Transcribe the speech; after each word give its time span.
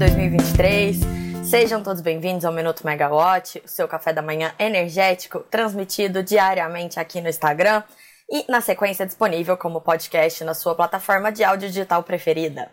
2023. 0.00 0.96
Sejam 1.44 1.82
todos 1.82 2.00
bem-vindos 2.00 2.46
ao 2.46 2.52
Minuto 2.54 2.86
Megawatt, 2.86 3.60
o 3.62 3.68
seu 3.68 3.86
café 3.86 4.14
da 4.14 4.22
manhã 4.22 4.54
energético, 4.58 5.40
transmitido 5.40 6.22
diariamente 6.22 6.98
aqui 6.98 7.20
no 7.20 7.28
Instagram 7.28 7.82
e, 8.30 8.50
na 8.50 8.62
sequência, 8.62 9.04
disponível 9.04 9.58
como 9.58 9.82
podcast 9.82 10.42
na 10.42 10.54
sua 10.54 10.74
plataforma 10.74 11.30
de 11.30 11.44
áudio 11.44 11.68
digital 11.68 12.02
preferida. 12.02 12.70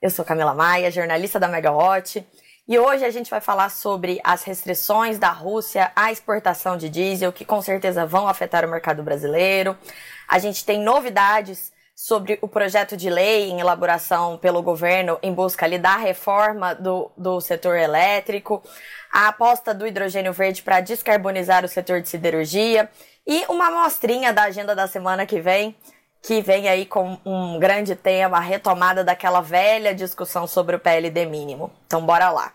Eu 0.00 0.08
sou 0.08 0.24
Camila 0.24 0.54
Maia, 0.54 0.88
jornalista 0.88 1.40
da 1.40 1.48
Megawatt, 1.48 2.24
e 2.68 2.78
hoje 2.78 3.04
a 3.04 3.10
gente 3.10 3.28
vai 3.28 3.40
falar 3.40 3.70
sobre 3.70 4.20
as 4.22 4.44
restrições 4.44 5.18
da 5.18 5.32
Rússia 5.32 5.90
à 5.96 6.12
exportação 6.12 6.76
de 6.76 6.88
diesel, 6.88 7.32
que 7.32 7.44
com 7.44 7.60
certeza 7.60 8.06
vão 8.06 8.28
afetar 8.28 8.64
o 8.64 8.70
mercado 8.70 9.02
brasileiro. 9.02 9.76
A 10.28 10.38
gente 10.38 10.64
tem 10.64 10.80
novidades 10.80 11.72
sobre 11.98 12.38
o 12.40 12.46
projeto 12.46 12.96
de 12.96 13.10
lei 13.10 13.50
em 13.50 13.58
elaboração 13.58 14.38
pelo 14.38 14.62
governo 14.62 15.18
em 15.20 15.34
busca 15.34 15.66
ali, 15.66 15.80
da 15.80 15.96
reforma 15.96 16.72
do, 16.72 17.10
do 17.16 17.40
setor 17.40 17.76
elétrico, 17.76 18.62
a 19.12 19.26
aposta 19.26 19.74
do 19.74 19.84
hidrogênio 19.84 20.32
verde 20.32 20.62
para 20.62 20.80
descarbonizar 20.80 21.64
o 21.64 21.68
setor 21.68 22.00
de 22.00 22.08
siderurgia 22.08 22.88
e 23.26 23.44
uma 23.48 23.66
amostrinha 23.66 24.32
da 24.32 24.44
agenda 24.44 24.76
da 24.76 24.86
semana 24.86 25.26
que 25.26 25.40
vem, 25.40 25.74
que 26.22 26.40
vem 26.40 26.68
aí 26.68 26.86
com 26.86 27.18
um 27.26 27.58
grande 27.58 27.96
tema, 27.96 28.36
a 28.36 28.40
retomada 28.40 29.02
daquela 29.02 29.40
velha 29.40 29.92
discussão 29.92 30.46
sobre 30.46 30.76
o 30.76 30.78
PLD 30.78 31.26
mínimo. 31.26 31.72
Então, 31.84 32.06
bora 32.06 32.30
lá. 32.30 32.52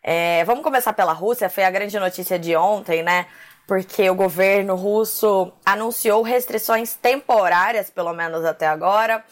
É, 0.00 0.44
vamos 0.44 0.62
começar 0.62 0.92
pela 0.92 1.12
Rússia, 1.12 1.50
foi 1.50 1.64
a 1.64 1.70
grande 1.70 1.98
notícia 1.98 2.38
de 2.38 2.54
ontem, 2.54 3.02
né? 3.02 3.26
Porque 3.68 4.08
o 4.08 4.14
governo 4.14 4.74
russo 4.74 5.52
anunciou 5.62 6.22
restrições 6.22 6.94
temporárias, 6.94 7.90
pelo 7.90 8.14
menos 8.14 8.42
até 8.42 8.66
agora, 8.66 9.22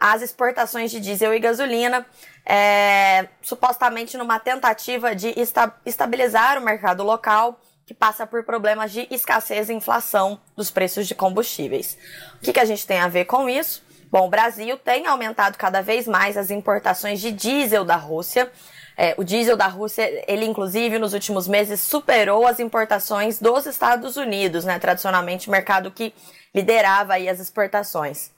às 0.00 0.20
exportações 0.20 0.90
de 0.90 0.98
diesel 0.98 1.32
e 1.32 1.38
gasolina, 1.38 2.04
é, 2.44 3.28
supostamente 3.40 4.16
numa 4.16 4.40
tentativa 4.40 5.14
de 5.14 5.40
esta 5.40 5.72
estabilizar 5.86 6.58
o 6.58 6.64
mercado 6.64 7.04
local, 7.04 7.60
que 7.86 7.94
passa 7.94 8.26
por 8.26 8.42
problemas 8.42 8.90
de 8.90 9.06
escassez 9.12 9.68
e 9.68 9.74
inflação 9.74 10.40
dos 10.56 10.72
preços 10.72 11.06
de 11.06 11.14
combustíveis. 11.14 11.96
O 12.34 12.38
que, 12.40 12.52
que 12.52 12.60
a 12.60 12.64
gente 12.64 12.84
tem 12.84 12.98
a 12.98 13.06
ver 13.06 13.26
com 13.26 13.48
isso? 13.48 13.84
Bom, 14.10 14.26
o 14.26 14.30
Brasil 14.30 14.76
tem 14.76 15.06
aumentado 15.06 15.56
cada 15.56 15.82
vez 15.82 16.08
mais 16.08 16.36
as 16.36 16.50
importações 16.50 17.20
de 17.20 17.30
diesel 17.30 17.84
da 17.84 17.96
Rússia, 17.96 18.50
é, 18.96 19.14
o 19.16 19.24
diesel 19.24 19.56
da 19.56 19.66
Rússia, 19.66 20.24
ele 20.28 20.44
inclusive 20.44 20.98
nos 20.98 21.14
últimos 21.14 21.48
meses 21.48 21.80
superou 21.80 22.46
as 22.46 22.60
importações 22.60 23.40
dos 23.40 23.66
Estados 23.66 24.16
Unidos, 24.16 24.64
né? 24.64 24.78
Tradicionalmente, 24.78 25.50
mercado 25.50 25.90
que 25.90 26.14
liderava 26.54 27.14
aí 27.14 27.28
as 27.28 27.40
exportações. 27.40 28.33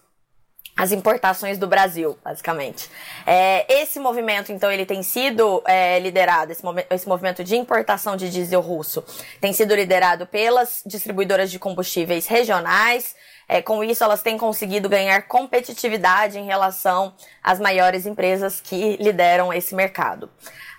As 0.77 0.93
importações 0.93 1.57
do 1.57 1.67
Brasil, 1.67 2.19
basicamente. 2.23 2.91
É, 3.27 3.81
esse 3.81 3.99
movimento, 3.99 4.53
então, 4.53 4.71
ele 4.71 4.85
tem 4.85 5.03
sido 5.03 5.63
é, 5.67 5.99
liderado, 5.99 6.53
esse, 6.53 6.63
esse 6.91 7.09
movimento 7.09 7.43
de 7.43 7.57
importação 7.57 8.15
de 8.15 8.29
diesel 8.29 8.61
russo, 8.61 9.03
tem 9.41 9.55
sido 9.55 9.75
liderado 9.75 10.27
pelas 10.27 10.83
distribuidoras 10.85 11.51
de 11.51 11.59
combustíveis 11.59 12.27
regionais, 12.27 13.15
é, 13.49 13.63
com 13.63 13.83
isso, 13.85 14.03
elas 14.03 14.23
têm 14.23 14.37
conseguido 14.37 14.89
ganhar 14.89 15.23
competitividade 15.23 16.39
em 16.39 16.45
relação 16.45 17.15
às 17.43 17.61
maiores 17.61 18.05
empresas 18.05 18.61
que 18.61 18.97
lideram 18.97 19.53
esse 19.53 19.75
mercado. 19.75 20.29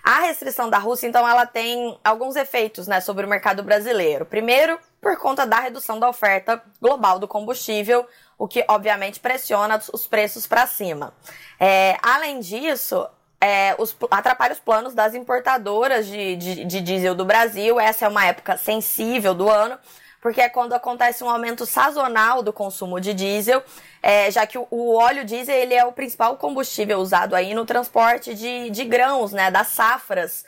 A 0.08 0.20
restrição 0.20 0.70
da 0.70 0.78
Rússia, 0.78 1.06
então, 1.06 1.28
ela 1.28 1.44
tem 1.44 1.98
alguns 2.02 2.34
efeitos 2.34 2.86
né, 2.86 2.98
sobre 2.98 3.26
o 3.26 3.28
mercado 3.28 3.62
brasileiro. 3.62 4.24
Primeiro, 4.24 4.78
por 5.02 5.18
conta 5.18 5.46
da 5.46 5.60
redução 5.60 6.00
da 6.00 6.08
oferta 6.08 6.62
global 6.80 7.18
do 7.18 7.28
combustível, 7.28 8.06
o 8.38 8.48
que 8.48 8.64
obviamente 8.68 9.20
pressiona 9.20 9.78
os 9.92 10.06
preços 10.06 10.46
para 10.46 10.66
cima. 10.66 11.12
É, 11.60 11.98
além 12.00 12.40
disso, 12.40 13.06
é, 13.38 13.74
os, 13.76 13.94
atrapalha 14.10 14.54
os 14.54 14.60
planos 14.60 14.94
das 14.94 15.14
importadoras 15.14 16.06
de, 16.06 16.36
de, 16.36 16.64
de 16.64 16.80
diesel 16.80 17.14
do 17.14 17.26
Brasil. 17.26 17.78
Essa 17.78 18.06
é 18.06 18.08
uma 18.08 18.24
época 18.24 18.56
sensível 18.56 19.34
do 19.34 19.46
ano 19.46 19.78
porque 20.20 20.40
é 20.40 20.48
quando 20.48 20.72
acontece 20.72 21.22
um 21.22 21.30
aumento 21.30 21.64
sazonal 21.64 22.42
do 22.42 22.52
consumo 22.52 23.00
de 23.00 23.14
diesel, 23.14 23.62
é, 24.02 24.30
já 24.30 24.46
que 24.46 24.58
o, 24.58 24.66
o, 24.70 24.96
óleo 24.96 25.24
diesel 25.24 25.54
ele 25.54 25.74
é 25.74 25.84
o 25.84 25.92
principal 25.92 26.36
combustível 26.36 26.98
usado 26.98 27.34
aí 27.34 27.54
no 27.54 27.64
transporte 27.64 28.34
de, 28.34 28.70
de 28.70 28.84
grãos, 28.84 29.32
né, 29.32 29.50
das 29.50 29.68
safras. 29.68 30.44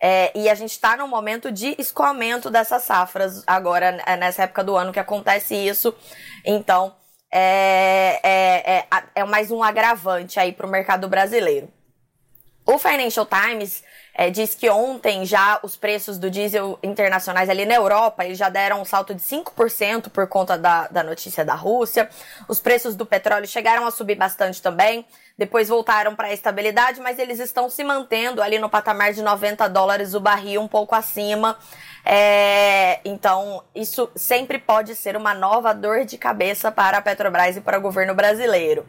É, 0.00 0.30
e 0.34 0.50
a 0.50 0.54
gente 0.54 0.72
está 0.72 0.96
no 0.96 1.08
momento 1.08 1.50
de 1.50 1.74
escoamento 1.78 2.50
dessas 2.50 2.82
safras 2.82 3.42
agora, 3.46 4.02
é, 4.04 4.16
nessa 4.16 4.42
época 4.42 4.62
do 4.62 4.76
ano 4.76 4.92
que 4.92 5.00
acontece 5.00 5.54
isso. 5.54 5.94
Então, 6.44 6.94
é, 7.32 8.20
é, 8.22 8.78
é, 8.78 8.86
é 9.14 9.24
mais 9.24 9.50
um 9.50 9.62
agravante 9.62 10.38
aí 10.38 10.52
para 10.52 10.66
o 10.66 10.70
mercado 10.70 11.08
brasileiro. 11.08 11.72
O 12.66 12.78
Financial 12.78 13.26
Times 13.26 13.82
é, 14.14 14.30
diz 14.30 14.54
que 14.54 14.70
ontem 14.70 15.26
já 15.26 15.58
os 15.62 15.76
preços 15.76 16.18
do 16.18 16.30
diesel 16.30 16.78
internacionais 16.82 17.50
ali 17.50 17.66
na 17.66 17.74
Europa 17.74 18.24
eles 18.24 18.38
já 18.38 18.48
deram 18.48 18.80
um 18.80 18.84
salto 18.84 19.12
de 19.12 19.20
5% 19.20 20.08
por 20.08 20.28
conta 20.28 20.56
da, 20.56 20.86
da 20.86 21.02
notícia 21.02 21.44
da 21.44 21.54
Rússia. 21.54 22.08
Os 22.46 22.60
preços 22.60 22.94
do 22.94 23.04
petróleo 23.04 23.46
chegaram 23.46 23.84
a 23.86 23.90
subir 23.90 24.14
bastante 24.14 24.62
também. 24.62 25.04
Depois 25.36 25.68
voltaram 25.68 26.14
para 26.14 26.28
a 26.28 26.32
estabilidade, 26.32 27.00
mas 27.00 27.18
eles 27.18 27.40
estão 27.40 27.68
se 27.68 27.82
mantendo 27.82 28.40
ali 28.40 28.56
no 28.56 28.70
patamar 28.70 29.12
de 29.12 29.20
90 29.20 29.68
dólares 29.68 30.14
o 30.14 30.20
barril, 30.20 30.62
um 30.62 30.68
pouco 30.68 30.94
acima. 30.94 31.58
É, 32.04 33.00
então, 33.04 33.64
isso 33.74 34.08
sempre 34.14 34.58
pode 34.58 34.94
ser 34.94 35.16
uma 35.16 35.34
nova 35.34 35.74
dor 35.74 36.04
de 36.04 36.16
cabeça 36.16 36.70
para 36.70 36.98
a 36.98 37.02
Petrobras 37.02 37.56
e 37.56 37.60
para 37.60 37.78
o 37.78 37.80
governo 37.80 38.14
brasileiro. 38.14 38.86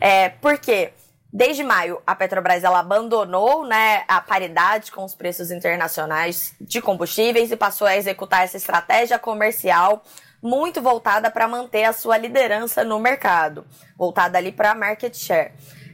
É, 0.00 0.28
por 0.28 0.58
quê? 0.58 0.92
Desde 1.32 1.62
maio, 1.62 2.02
a 2.04 2.14
Petrobras 2.14 2.64
ela 2.64 2.80
abandonou 2.80 3.64
né, 3.64 4.04
a 4.08 4.20
paridade 4.20 4.90
com 4.90 5.04
os 5.04 5.14
preços 5.14 5.52
internacionais 5.52 6.54
de 6.60 6.80
combustíveis 6.80 7.52
e 7.52 7.56
passou 7.56 7.86
a 7.86 7.96
executar 7.96 8.42
essa 8.42 8.56
estratégia 8.56 9.18
comercial 9.18 10.02
muito 10.42 10.82
voltada 10.82 11.30
para 11.30 11.46
manter 11.46 11.84
a 11.84 11.92
sua 11.92 12.16
liderança 12.16 12.82
no 12.82 12.98
mercado, 12.98 13.64
voltada 13.96 14.38
ali 14.38 14.50
para 14.50 14.74
market 14.74 15.14
share. 15.14 15.52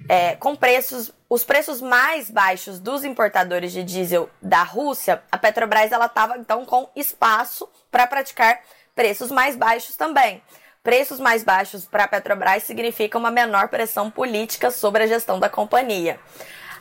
É, 0.08 0.36
com 0.36 0.54
preços, 0.54 1.12
os 1.28 1.44
preços 1.44 1.82
mais 1.82 2.30
baixos 2.30 2.78
dos 2.78 3.04
importadores 3.04 3.72
de 3.72 3.82
diesel 3.82 4.30
da 4.40 4.62
Rússia, 4.62 5.22
a 5.30 5.36
Petrobras 5.36 5.90
ela 5.92 6.06
estava 6.06 6.38
então 6.38 6.64
com 6.64 6.88
espaço 6.94 7.68
para 7.90 8.06
praticar 8.06 8.60
preços 8.94 9.30
mais 9.30 9.56
baixos 9.56 9.96
também. 9.96 10.40
Preços 10.86 11.18
mais 11.18 11.42
baixos 11.42 11.84
para 11.84 12.04
a 12.04 12.08
Petrobras 12.08 12.62
significa 12.62 13.18
uma 13.18 13.28
menor 13.28 13.66
pressão 13.66 14.08
política 14.08 14.70
sobre 14.70 15.02
a 15.02 15.06
gestão 15.08 15.40
da 15.40 15.48
companhia. 15.48 16.16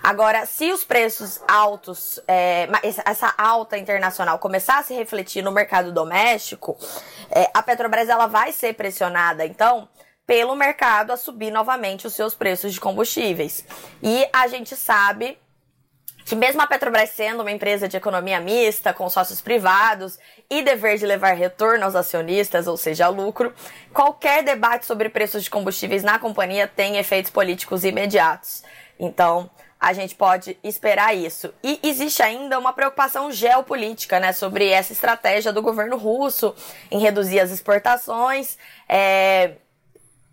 Agora, 0.03 0.45
se 0.45 0.71
os 0.71 0.83
preços 0.83 1.41
altos, 1.47 2.21
é, 2.27 2.69
essa 2.83 3.33
alta 3.35 3.79
internacional 3.79 4.37
começar 4.37 4.77
a 4.77 4.83
se 4.83 4.93
refletir 4.93 5.41
no 5.41 5.51
mercado 5.51 5.91
doméstico, 5.91 6.77
é, 7.31 7.49
a 7.51 7.63
Petrobras 7.63 8.07
ela 8.07 8.27
vai 8.27 8.51
ser 8.51 8.75
pressionada, 8.75 9.43
então, 9.43 9.89
pelo 10.27 10.55
mercado 10.55 11.09
a 11.09 11.17
subir 11.17 11.49
novamente 11.49 12.05
os 12.05 12.13
seus 12.13 12.35
preços 12.35 12.75
de 12.75 12.79
combustíveis. 12.79 13.65
E 14.03 14.29
a 14.31 14.45
gente 14.45 14.75
sabe 14.75 15.35
que 16.25 16.35
mesmo 16.35 16.59
a 16.59 16.67
Petrobras 16.67 17.11
sendo 17.11 17.41
uma 17.41 17.51
empresa 17.51 17.87
de 17.87 17.95
economia 17.95 18.39
mista, 18.39 18.91
com 18.91 19.07
sócios 19.09 19.41
privados 19.41 20.17
e 20.49 20.63
dever 20.63 20.97
de 20.97 21.05
levar 21.05 21.33
retorno 21.33 21.85
aos 21.85 21.95
acionistas, 21.95 22.65
ou 22.65 22.75
seja, 22.75 23.07
lucro, 23.07 23.53
qualquer 23.93 24.43
debate 24.43 24.87
sobre 24.87 25.07
preços 25.07 25.43
de 25.43 25.51
combustíveis 25.51 26.01
na 26.01 26.17
companhia 26.17 26.67
tem 26.67 26.97
efeitos 26.97 27.29
políticos 27.29 27.83
imediatos. 27.83 28.63
Então, 28.99 29.49
a 29.79 29.93
gente 29.93 30.15
pode 30.15 30.57
esperar 30.63 31.15
isso. 31.15 31.53
E 31.63 31.79
existe 31.83 32.23
ainda 32.23 32.57
uma 32.57 32.73
preocupação 32.73 33.31
geopolítica, 33.31 34.19
né, 34.19 34.33
sobre 34.33 34.67
essa 34.67 34.91
estratégia 34.91 35.53
do 35.53 35.61
governo 35.61 35.95
russo 35.95 36.55
em 36.89 36.97
reduzir 36.97 37.39
as 37.39 37.51
exportações. 37.51 38.57
É, 38.89 39.51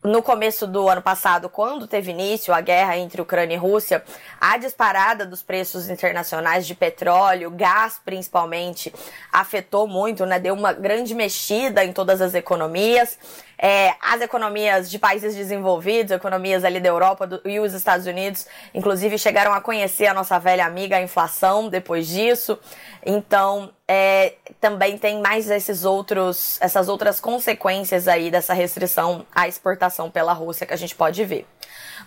no 0.02 0.22
começo 0.22 0.66
do 0.66 0.88
ano 0.88 1.00
passado, 1.00 1.48
quando 1.48 1.86
teve 1.86 2.10
início 2.10 2.52
a 2.52 2.60
guerra 2.60 2.96
entre 2.96 3.22
Ucrânia 3.22 3.54
e 3.54 3.58
Rússia, 3.58 4.02
a 4.40 4.56
disparada 4.56 5.24
dos 5.24 5.42
preços 5.42 5.88
internacionais 5.88 6.66
de 6.66 6.74
petróleo, 6.74 7.50
gás 7.50 8.00
principalmente, 8.04 8.92
afetou 9.32 9.86
muito, 9.86 10.26
né? 10.26 10.40
Deu 10.40 10.54
uma 10.54 10.72
grande 10.72 11.14
mexida 11.14 11.84
em 11.84 11.92
todas 11.92 12.20
as 12.20 12.34
economias. 12.34 13.16
É, 13.64 13.94
as 14.00 14.20
economias 14.20 14.90
de 14.90 14.98
países 14.98 15.36
desenvolvidos, 15.36 16.10
economias 16.10 16.64
ali 16.64 16.80
da 16.80 16.88
Europa 16.88 17.28
do, 17.28 17.40
e 17.48 17.60
os 17.60 17.72
Estados 17.72 18.06
Unidos, 18.08 18.44
inclusive 18.74 19.16
chegaram 19.16 19.54
a 19.54 19.60
conhecer 19.60 20.06
a 20.06 20.14
nossa 20.14 20.36
velha 20.36 20.66
amiga, 20.66 20.96
a 20.96 21.00
inflação, 21.00 21.68
depois 21.68 22.08
disso. 22.08 22.58
Então, 23.06 23.70
é, 23.86 24.34
também 24.60 24.98
tem 24.98 25.20
mais 25.20 25.48
esses 25.48 25.84
outros, 25.84 26.58
essas 26.60 26.88
outras 26.88 27.20
consequências 27.20 28.08
aí 28.08 28.32
dessa 28.32 28.52
restrição 28.52 29.24
à 29.32 29.46
exportação 29.46 30.10
pela 30.10 30.32
Rússia 30.32 30.66
que 30.66 30.74
a 30.74 30.76
gente 30.76 30.96
pode 30.96 31.24
ver. 31.24 31.46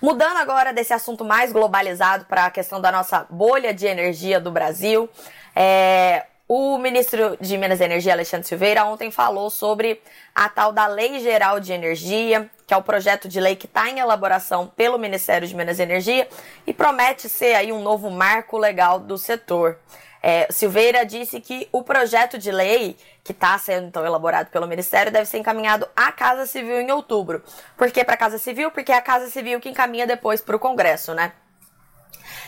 Mudando 0.01 0.35
agora 0.35 0.73
desse 0.73 0.91
assunto 0.91 1.23
mais 1.23 1.53
globalizado 1.53 2.25
para 2.25 2.47
a 2.47 2.51
questão 2.51 2.81
da 2.81 2.91
nossa 2.91 3.25
bolha 3.29 3.73
de 3.73 3.85
energia 3.85 4.41
do 4.41 4.51
Brasil, 4.51 5.09
é, 5.55 6.25
O 6.47 6.77
ministro 6.77 7.35
de 7.41 7.57
Minas 7.57 7.79
e 7.79 7.85
Energia, 7.85 8.13
Alexandre 8.13 8.47
Silveira, 8.47 8.85
ontem 8.85 9.09
falou 9.09 9.49
sobre 9.49 9.99
a 10.33 10.47
tal 10.47 10.71
da 10.71 10.85
Lei 10.85 11.19
Geral 11.19 11.59
de 11.59 11.73
Energia, 11.73 12.47
que 12.67 12.73
é 12.73 12.77
o 12.77 12.83
projeto 12.83 13.27
de 13.27 13.39
lei 13.39 13.55
que 13.55 13.65
está 13.65 13.89
em 13.89 13.97
elaboração 13.97 14.67
pelo 14.67 14.99
Ministério 14.99 15.47
de 15.47 15.55
Minas 15.55 15.79
e 15.79 15.81
Energia 15.81 16.27
e 16.67 16.71
promete 16.71 17.27
ser 17.27 17.55
aí 17.55 17.71
um 17.71 17.81
novo 17.81 18.11
marco 18.11 18.59
legal 18.59 18.99
do 18.99 19.17
setor. 19.17 19.79
É, 20.21 20.45
Silveira 20.51 21.03
disse 21.03 21.41
que 21.41 21.67
o 21.71 21.81
projeto 21.81 22.37
de 22.37 22.51
lei 22.51 22.95
que 23.23 23.31
está 23.31 23.57
sendo 23.57 23.87
então 23.87 24.05
elaborado 24.05 24.51
pelo 24.51 24.67
Ministério 24.67 25.11
deve 25.11 25.25
ser 25.25 25.39
encaminhado 25.39 25.87
à 25.95 26.11
Casa 26.11 26.45
Civil 26.45 26.79
em 26.79 26.91
outubro. 26.91 27.43
Por 27.75 27.89
que 27.89 28.03
para 28.03 28.13
a 28.13 28.17
Casa 28.17 28.37
Civil? 28.37 28.69
Porque 28.69 28.91
é 28.91 28.95
a 28.95 29.01
Casa 29.01 29.31
Civil 29.31 29.59
que 29.59 29.69
encaminha 29.69 30.05
depois 30.05 30.41
para 30.41 30.55
o 30.55 30.59
Congresso, 30.59 31.15
né? 31.15 31.31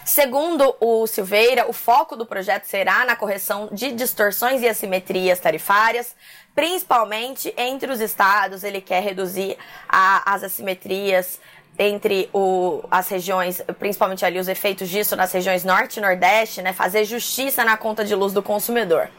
Segundo 0.07 0.74
o 0.80 1.06
Silveira, 1.06 1.69
o 1.69 1.74
foco 1.74 2.15
do 2.15 2.25
projeto 2.25 2.63
será 2.63 3.04
na 3.04 3.13
correção 3.13 3.68
de 3.74 3.92
distorções 3.92 4.62
e 4.62 4.68
assimetrias 4.68 5.38
tarifárias, 5.38 6.15
principalmente 6.56 7.54
entre 7.57 7.92
os 7.92 8.00
estados. 8.00 8.63
Ele 8.63 8.80
quer 8.80 9.04
reduzir 9.04 9.57
a, 9.86 10.33
as 10.33 10.45
assimetrias 10.45 11.42
entre 11.77 12.30
o, 12.31 12.86
as 12.89 13.09
regiões, 13.09 13.62
principalmente 13.77 14.24
ali 14.24 14.39
os 14.39 14.48
efeitos 14.48 14.88
disso 14.88 15.13
nas 15.18 15.33
regiões 15.33 15.65
norte 15.65 15.98
e 15.98 16.01
nordeste, 16.01 16.62
né, 16.62 16.71
fazer 16.71 17.04
justiça 17.04 17.65
na 17.65 17.75
conta 17.75 18.06
de 18.06 18.15
luz 18.15 18.31
do 18.31 18.42
consumidor. 18.42 19.09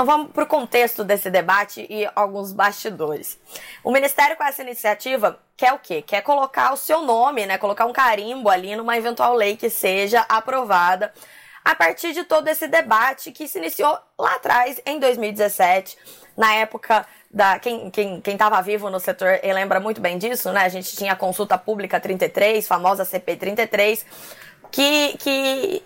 Então 0.00 0.06
vamos 0.06 0.32
para 0.32 0.44
o 0.44 0.46
contexto 0.46 1.04
desse 1.04 1.28
debate 1.28 1.86
e 1.90 2.08
alguns 2.16 2.54
bastidores. 2.54 3.38
O 3.84 3.92
Ministério 3.92 4.34
com 4.34 4.42
essa 4.42 4.62
iniciativa 4.62 5.38
quer 5.54 5.74
o 5.74 5.78
quê? 5.78 6.00
Quer 6.00 6.22
colocar 6.22 6.72
o 6.72 6.76
seu 6.78 7.02
nome, 7.02 7.44
né, 7.44 7.58
colocar 7.58 7.84
um 7.84 7.92
carimbo 7.92 8.48
ali 8.48 8.74
numa 8.74 8.96
eventual 8.96 9.34
lei 9.34 9.58
que 9.58 9.68
seja 9.68 10.24
aprovada 10.26 11.12
a 11.62 11.74
partir 11.74 12.14
de 12.14 12.24
todo 12.24 12.48
esse 12.48 12.66
debate 12.66 13.30
que 13.30 13.46
se 13.46 13.58
iniciou 13.58 13.94
lá 14.18 14.36
atrás, 14.36 14.80
em 14.86 14.98
2017, 14.98 15.98
na 16.34 16.54
época 16.54 17.04
da. 17.30 17.58
Quem, 17.58 17.90
quem, 17.90 18.22
quem 18.22 18.38
vivo 18.64 18.88
no 18.88 18.98
setor 18.98 19.38
lembra 19.42 19.80
muito 19.80 20.00
bem 20.00 20.16
disso, 20.16 20.50
né? 20.50 20.62
A 20.62 20.68
gente 20.70 20.96
tinha 20.96 21.12
a 21.12 21.16
consulta 21.16 21.58
pública 21.58 22.00
33, 22.00 22.66
famosa 22.66 23.04
CP 23.04 23.36
33, 23.36 24.06
que, 24.70 25.18
que 25.18 25.82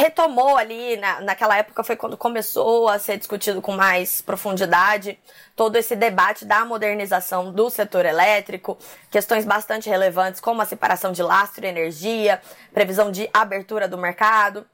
retomou 0.00 0.56
ali, 0.56 0.96
na, 0.96 1.20
naquela 1.22 1.56
época 1.56 1.82
foi 1.82 1.96
quando 1.96 2.16
começou 2.16 2.88
a 2.88 2.98
ser 2.98 3.16
discutido 3.16 3.62
com 3.62 3.72
mais 3.72 4.20
profundidade 4.20 5.18
todo 5.54 5.76
esse 5.76 5.96
debate 5.96 6.44
da 6.44 6.64
modernização 6.64 7.50
do 7.50 7.70
setor 7.70 8.04
elétrico, 8.04 8.76
questões 9.10 9.44
bastante 9.44 9.88
relevantes 9.88 10.40
como 10.40 10.60
a 10.60 10.66
separação 10.66 11.12
de 11.12 11.22
lastro 11.22 11.64
e 11.64 11.68
energia, 11.68 12.40
previsão 12.74 13.10
de 13.10 13.28
abertura 13.32 13.88
do 13.88 13.96
mercado 13.96 14.66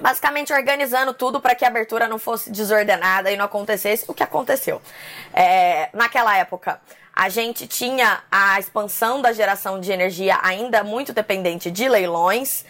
basicamente 0.00 0.52
organizando 0.52 1.12
tudo 1.12 1.40
para 1.40 1.56
que 1.56 1.64
a 1.64 1.68
abertura 1.68 2.06
não 2.06 2.20
fosse 2.20 2.52
desordenada 2.52 3.32
e 3.32 3.36
não 3.36 3.46
acontecesse 3.46 4.04
o 4.06 4.14
que 4.14 4.22
aconteceu. 4.22 4.80
É, 5.34 5.88
naquela 5.92 6.36
época, 6.36 6.80
a 7.12 7.28
gente 7.28 7.66
tinha 7.66 8.22
a 8.30 8.60
expansão 8.60 9.20
da 9.20 9.32
geração 9.32 9.80
de 9.80 9.90
energia 9.90 10.38
ainda 10.40 10.84
muito 10.84 11.12
dependente 11.12 11.68
de 11.68 11.88
leilões. 11.88 12.64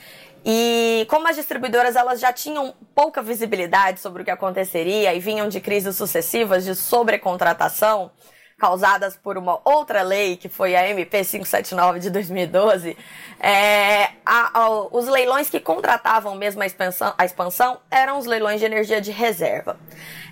E 0.50 1.04
como 1.10 1.28
as 1.28 1.36
distribuidoras 1.36 1.94
elas 1.94 2.18
já 2.18 2.32
tinham 2.32 2.72
pouca 2.94 3.20
visibilidade 3.20 4.00
sobre 4.00 4.22
o 4.22 4.24
que 4.24 4.30
aconteceria 4.30 5.12
e 5.12 5.20
vinham 5.20 5.46
de 5.46 5.60
crises 5.60 5.94
sucessivas 5.94 6.64
de 6.64 6.74
sobrecontratação, 6.74 8.10
causadas 8.58 9.16
por 9.16 9.38
uma 9.38 9.60
outra 9.64 10.02
lei, 10.02 10.37
que 10.37 10.49
foi 10.49 10.75
a 10.75 10.88
MP 10.90 11.25
579 11.25 12.00
de 12.00 12.10
2012, 12.10 12.96
é, 13.38 14.10
a, 14.26 14.58
a, 14.60 14.70
os 14.90 15.06
leilões 15.06 15.49
que 15.49 15.60
contratavam 15.60 16.34
mesmo 16.34 16.60
a 16.62 16.66
expansão, 16.66 17.14
a 17.16 17.25
expansão 17.25 17.78
eram 17.88 18.19
os 18.19 18.26
leilões 18.26 18.58
de 18.58 18.66
energia 18.66 19.00
de 19.00 19.12
reserva. 19.12 19.78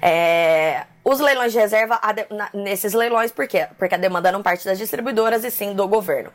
É, 0.03 0.87
os 1.05 1.21
leilões 1.21 1.53
de 1.53 1.59
reserva, 1.61 2.01
na, 2.29 2.51
nesses 2.53 2.93
leilões, 2.93 3.31
por 3.31 3.47
quê? 3.47 3.69
Porque 3.79 3.95
a 3.95 3.99
demanda 3.99 4.33
não 4.33 4.43
parte 4.43 4.65
das 4.65 4.77
distribuidoras 4.77 5.45
e 5.45 5.51
sim 5.53 5.73
do 5.73 5.87
governo. 5.87 6.33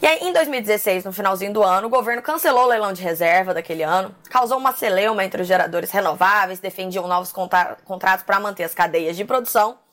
E 0.00 0.06
aí, 0.06 0.20
em 0.22 0.32
2016, 0.32 1.04
no 1.04 1.12
finalzinho 1.12 1.52
do 1.52 1.62
ano, 1.62 1.88
o 1.88 1.90
governo 1.90 2.22
cancelou 2.22 2.64
o 2.64 2.68
leilão 2.68 2.94
de 2.94 3.02
reserva 3.02 3.52
daquele 3.52 3.82
ano, 3.82 4.14
causou 4.30 4.56
uma 4.56 4.72
celeuma 4.72 5.22
entre 5.22 5.42
os 5.42 5.46
geradores 5.46 5.90
renováveis, 5.90 6.58
defendiam 6.58 7.06
novos 7.06 7.30
contra 7.30 7.76
contratos 7.84 8.24
para 8.24 8.40
manter 8.40 8.64
as 8.64 8.72
cadeias 8.72 9.14
de 9.14 9.26
produção 9.26 9.83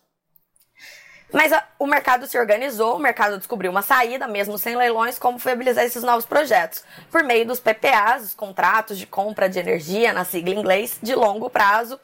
mas 1.32 1.54
a, 1.54 1.64
o 1.80 1.88
mercado 1.88 2.28
se 2.28 2.38
organizou, 2.38 2.96
o 2.96 3.00
mercado 3.00 3.38
descobriu 3.38 3.72
uma 3.72 3.82
saída, 3.82 4.28
mesmo 4.28 4.58
sem 4.58 4.76
leilões, 4.76 5.18
como 5.18 5.38
viabilizar 5.38 5.86
esses 5.86 6.04
novos 6.04 6.26
projetos, 6.26 6.84
por 7.10 7.24
meio 7.24 7.46
dos 7.46 7.60
PPAs, 7.60 8.24
os 8.24 8.34
contratos 8.34 8.98
de 8.98 9.06
compra 9.06 9.50
de 9.50 9.60
energia, 9.60 10.14
na 10.14 10.26
sigla 10.26 10.54
em 10.54 10.60
inglês, 10.60 11.00
de 11.02 11.16
longo 11.16 11.50
prazo, 11.50 12.00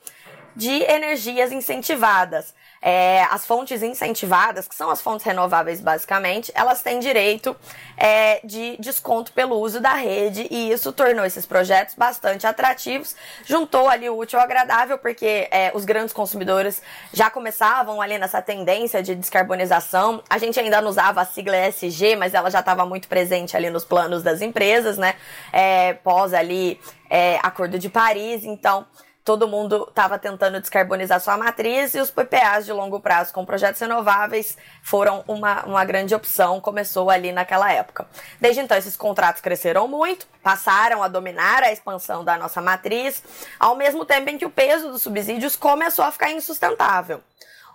de 0.58 0.84
energias 0.84 1.52
incentivadas 1.52 2.54
é, 2.82 3.24
as 3.32 3.46
fontes 3.46 3.82
incentivadas, 3.82 4.68
que 4.68 4.76
são 4.76 4.90
as 4.90 5.02
fontes 5.02 5.26
renováveis 5.26 5.82
basicamente, 5.82 6.52
elas 6.54 6.82
têm 6.82 7.00
direito 7.00 7.56
é, 7.96 8.40
de 8.44 8.78
desconto 8.80 9.32
pelo 9.34 9.56
uso 9.56 9.80
da 9.80 9.94
rede 9.94 10.48
e 10.50 10.72
isso 10.72 10.92
tornou 10.92 11.26
esses 11.26 11.46
projetos 11.46 11.96
bastante 11.96 12.46
atrativos. 12.46 13.16
Juntou 13.46 13.90
ali 13.90 14.10
o 14.10 14.18
útil 14.18 14.40
ao 14.40 14.46
agradável, 14.46 14.98
porque 14.98 15.48
é, 15.52 15.72
os 15.74 15.86
grandes 15.86 16.14
consumidores 16.14 16.82
já 17.12 17.30
começavam 17.30 18.02
ali 18.02 18.18
nessa 18.18 18.42
tendência 18.42 19.02
de 19.02 19.16
descarbonização. 19.16 20.24
A 20.30 20.38
gente 20.38 20.60
ainda 20.60 20.82
não 20.82 20.90
usava 20.90 21.22
a 21.22 21.26
sigla 21.26 21.58
ESG, 21.68 22.16
mas 22.16 22.34
ela 22.34 22.50
já 22.50 22.60
estava 22.60 22.86
muito 22.86 23.08
presente 23.08 23.58
ali 23.58 23.70
nos 23.70 23.84
planos 23.84 24.22
das 24.24 24.42
empresas, 24.42 24.98
né? 24.98 25.16
É, 25.52 25.94
pós 25.94 26.34
ali 26.34 26.80
é, 27.10 27.40
Acordo 27.42 27.80
de 27.80 27.90
Paris, 27.90 28.44
então 28.44 28.86
todo 29.28 29.46
mundo 29.46 29.86
estava 29.90 30.18
tentando 30.18 30.62
descarbonizar 30.62 31.20
sua 31.20 31.36
matriz 31.36 31.94
e 31.94 32.00
os 32.00 32.10
PPAs 32.10 32.66
de 32.66 32.72
longo 32.72 32.98
prazo 32.98 33.34
com 33.34 33.44
projetos 33.44 33.82
renováveis 33.82 34.58
foram 34.82 35.22
uma, 35.28 35.66
uma 35.66 35.84
grande 35.84 36.16
opção, 36.16 36.62
começou 36.62 37.10
ali 37.10 37.34
naquela 37.34 37.70
época. 37.70 38.08
Desde 38.40 38.62
então, 38.62 38.78
esses 38.78 38.96
contratos 38.96 39.42
cresceram 39.42 39.86
muito, 39.86 40.26
passaram 40.42 41.04
a 41.04 41.10
dominar 41.10 41.62
a 41.62 41.74
expansão 41.74 42.24
da 42.24 42.38
nossa 42.38 42.62
matriz, 42.62 43.22
ao 43.60 43.76
mesmo 43.76 44.06
tempo 44.06 44.30
em 44.30 44.38
que 44.38 44.46
o 44.46 44.50
peso 44.50 44.90
dos 44.90 45.02
subsídios 45.02 45.58
começou 45.58 46.06
a 46.06 46.12
ficar 46.14 46.32
insustentável. 46.32 47.20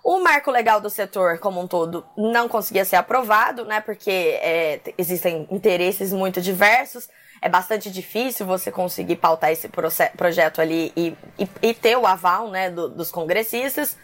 O 0.03 0.23
marco 0.23 0.49
legal 0.49 0.81
do 0.81 0.89
setor 0.89 1.37
como 1.37 1.61
um 1.61 1.67
todo 1.67 2.03
não 2.17 2.49
conseguia 2.49 2.83
ser 2.83 2.95
aprovado, 2.95 3.63
né? 3.63 3.79
Porque 3.79 4.39
é, 4.41 4.79
existem 4.97 5.47
interesses 5.51 6.11
muito 6.11 6.41
diversos 6.41 7.07
é 7.43 7.49
bastante 7.49 7.91
difícil 7.91 8.45
você 8.45 8.71
conseguir 8.71 9.17
pautar 9.17 9.51
esse 9.51 9.69
projeto 10.15 10.61
ali 10.61 10.93
e, 10.95 11.13
e, 11.37 11.49
e 11.61 11.73
ter 11.73 11.97
o 11.97 12.07
aval 12.07 12.49
né, 12.49 12.69
do, 12.69 12.87
dos 12.87 13.11
congressistas. 13.11 13.97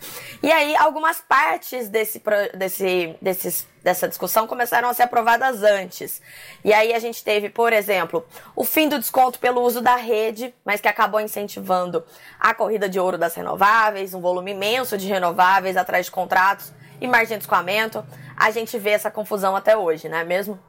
E 0.44 0.52
aí, 0.52 0.76
algumas 0.76 1.22
partes 1.22 1.88
desse, 1.88 2.22
desse, 2.54 3.16
desses, 3.22 3.66
dessa 3.82 4.10
discussão 4.10 4.46
começaram 4.46 4.90
a 4.90 4.94
ser 4.94 5.04
aprovadas 5.04 5.64
antes. 5.64 6.22
E 6.66 6.74
aí, 6.74 6.94
a 6.94 7.00
gente 7.00 7.24
teve, 7.24 7.50
por 7.50 7.72
exemplo, 7.72 8.28
o 8.54 8.66
fim 8.66 8.90
do 8.90 9.00
desconto 9.00 9.40
pelo 9.40 9.62
uso 9.62 9.80
da 9.80 9.96
rede, 9.96 10.54
mas 10.66 10.82
que 10.82 10.90
acabou 10.90 11.22
incentivando 11.22 12.04
a 12.38 12.54
corrida 12.54 12.90
de 12.90 13.00
ouro 13.00 13.18
das 13.18 13.36
renováveis, 13.36 14.14
um 14.14 14.20
volume 14.20 14.52
imenso 14.52 14.98
de 14.98 15.08
renováveis 15.08 15.78
atrás 15.78 16.08
de 16.08 16.12
contratos 16.12 16.74
e 17.00 17.08
margem 17.08 17.38
de 17.38 17.46
escoamento. 17.46 18.06
A 18.36 18.52
gente 18.52 18.78
vê 18.78 18.90
essa 18.90 19.10
confusão 19.10 19.56
até 19.56 19.78
hoje, 19.78 20.10
não 20.10 20.18
é 20.18 20.26
mesmo? 20.26 20.60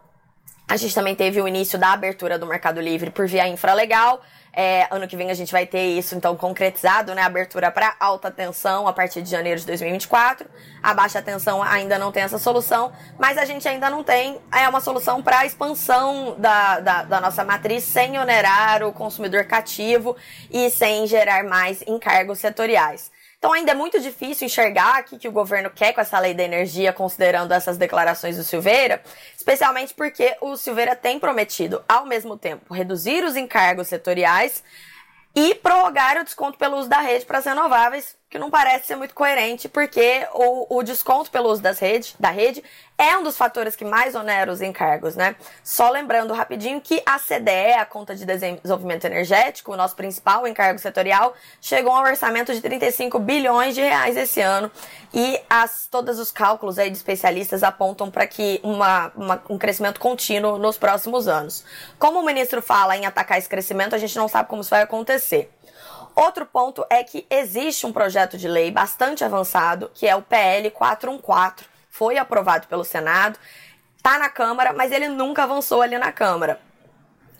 A 0.70 0.76
gente 0.76 0.94
também 0.94 1.16
teve 1.16 1.42
o 1.42 1.48
início 1.48 1.76
da 1.76 1.92
abertura 1.92 2.38
do 2.38 2.46
Mercado 2.46 2.80
Livre 2.80 3.10
por 3.10 3.26
via 3.26 3.48
infralegal. 3.48 4.22
É, 4.52 4.86
ano 4.88 5.08
que 5.08 5.16
vem 5.16 5.28
a 5.28 5.34
gente 5.34 5.50
vai 5.50 5.66
ter 5.66 5.98
isso 5.98 6.14
então 6.14 6.36
concretizado, 6.36 7.12
né? 7.12 7.22
Abertura 7.22 7.72
para 7.72 7.96
alta 7.98 8.30
tensão 8.30 8.86
a 8.86 8.92
partir 8.92 9.20
de 9.20 9.28
janeiro 9.28 9.58
de 9.58 9.66
2024. 9.66 10.48
A 10.80 10.94
baixa 10.94 11.20
tensão 11.20 11.60
ainda 11.60 11.98
não 11.98 12.12
tem 12.12 12.22
essa 12.22 12.38
solução, 12.38 12.92
mas 13.18 13.36
a 13.36 13.44
gente 13.44 13.66
ainda 13.66 13.90
não 13.90 14.04
tem 14.04 14.40
é 14.52 14.68
uma 14.68 14.80
solução 14.80 15.20
para 15.20 15.40
a 15.40 15.46
expansão 15.46 16.36
da, 16.38 16.78
da, 16.78 17.02
da 17.02 17.20
nossa 17.20 17.44
matriz 17.44 17.82
sem 17.82 18.16
onerar 18.16 18.84
o 18.84 18.92
consumidor 18.92 19.46
cativo 19.46 20.16
e 20.48 20.70
sem 20.70 21.04
gerar 21.04 21.42
mais 21.42 21.82
encargos 21.84 22.38
setoriais. 22.38 23.10
Então 23.40 23.54
ainda 23.54 23.72
é 23.72 23.74
muito 23.74 23.98
difícil 23.98 24.44
enxergar 24.44 25.00
o 25.00 25.04
que, 25.04 25.18
que 25.18 25.26
o 25.26 25.32
governo 25.32 25.70
quer 25.70 25.94
com 25.94 26.00
essa 26.02 26.18
lei 26.18 26.34
da 26.34 26.42
energia, 26.42 26.92
considerando 26.92 27.52
essas 27.52 27.78
declarações 27.78 28.36
do 28.36 28.44
Silveira, 28.44 29.02
especialmente 29.34 29.94
porque 29.94 30.36
o 30.42 30.58
Silveira 30.58 30.94
tem 30.94 31.18
prometido, 31.18 31.82
ao 31.88 32.04
mesmo 32.04 32.36
tempo, 32.36 32.74
reduzir 32.74 33.24
os 33.24 33.36
encargos 33.36 33.88
setoriais 33.88 34.62
e 35.34 35.54
prorrogar 35.54 36.18
o 36.18 36.24
desconto 36.24 36.58
pelo 36.58 36.76
uso 36.76 36.90
da 36.90 37.00
rede 37.00 37.24
para 37.24 37.38
as 37.38 37.46
renováveis, 37.46 38.14
que 38.30 38.38
não 38.38 38.48
parece 38.48 38.86
ser 38.86 38.94
muito 38.94 39.12
coerente, 39.12 39.68
porque 39.68 40.24
o, 40.32 40.78
o 40.78 40.82
desconto 40.84 41.32
pelo 41.32 41.50
uso 41.50 41.60
das 41.60 41.80
rede, 41.80 42.14
da 42.18 42.30
rede 42.30 42.62
é 42.96 43.16
um 43.18 43.24
dos 43.24 43.36
fatores 43.36 43.74
que 43.74 43.84
mais 43.84 44.14
onera 44.14 44.52
os 44.52 44.60
encargos, 44.60 45.16
né? 45.16 45.34
Só 45.64 45.90
lembrando 45.90 46.32
rapidinho 46.32 46.80
que 46.80 47.02
a 47.04 47.18
CDE, 47.18 47.72
a 47.76 47.84
Conta 47.84 48.14
de 48.14 48.24
Desenvolvimento 48.24 49.04
Energético, 49.04 49.72
o 49.72 49.76
nosso 49.76 49.96
principal 49.96 50.46
encargo 50.46 50.78
setorial, 50.78 51.34
chegou 51.60 51.92
a 51.92 52.02
um 52.02 52.04
orçamento 52.04 52.54
de 52.54 52.60
35 52.60 53.18
bilhões 53.18 53.74
de 53.74 53.80
reais 53.80 54.16
esse 54.16 54.40
ano 54.40 54.70
e 55.12 55.40
as, 55.50 55.88
todos 55.90 56.20
os 56.20 56.30
cálculos 56.30 56.78
aí 56.78 56.88
de 56.88 56.96
especialistas 56.96 57.64
apontam 57.64 58.12
para 58.12 58.28
que 58.28 58.60
uma, 58.62 59.10
uma, 59.16 59.42
um 59.50 59.58
crescimento 59.58 59.98
contínuo 59.98 60.56
nos 60.56 60.78
próximos 60.78 61.26
anos. 61.26 61.64
Como 61.98 62.20
o 62.20 62.24
ministro 62.24 62.62
fala 62.62 62.96
em 62.96 63.06
atacar 63.06 63.38
esse 63.38 63.48
crescimento, 63.48 63.96
a 63.96 63.98
gente 63.98 64.16
não 64.16 64.28
sabe 64.28 64.48
como 64.48 64.60
isso 64.60 64.70
vai 64.70 64.82
acontecer. 64.82 65.50
Outro 66.20 66.44
ponto 66.44 66.84
é 66.90 67.02
que 67.02 67.26
existe 67.30 67.86
um 67.86 67.94
projeto 67.94 68.36
de 68.36 68.46
lei 68.46 68.70
bastante 68.70 69.24
avançado, 69.24 69.90
que 69.94 70.06
é 70.06 70.14
o 70.14 70.20
PL 70.20 70.70
414, 70.70 71.66
foi 71.88 72.18
aprovado 72.18 72.66
pelo 72.66 72.84
Senado, 72.84 73.38
está 73.96 74.18
na 74.18 74.28
Câmara, 74.28 74.74
mas 74.74 74.92
ele 74.92 75.08
nunca 75.08 75.44
avançou 75.44 75.80
ali 75.80 75.96
na 75.96 76.12
Câmara. 76.12 76.60